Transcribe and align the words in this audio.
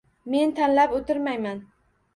Men 0.35 0.55
tanlab 0.61 0.97
o`tirmayman 1.01 1.65